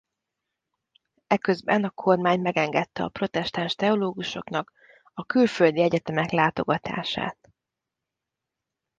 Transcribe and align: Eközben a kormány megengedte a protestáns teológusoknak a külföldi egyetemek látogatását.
Eközben 1.27 1.83
a 1.83 1.89
kormány 1.89 2.39
megengedte 2.41 3.03
a 3.03 3.07
protestáns 3.09 3.75
teológusoknak 3.75 4.71
a 5.13 5.25
külföldi 5.25 5.81
egyetemek 5.81 6.29
látogatását. 6.31 7.49